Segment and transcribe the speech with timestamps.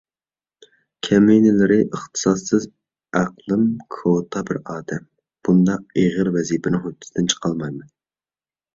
[1.07, 2.65] كەمىنىلىرى، ئىختىساسسىز،
[3.21, 3.69] ئەقلىم
[3.99, 5.07] كوتا بىر ئادەم،
[5.45, 7.91] بۇنداق ئېغىر ۋەزىپىنىڭ ھۆددىسىدىن چىقالمايمەن.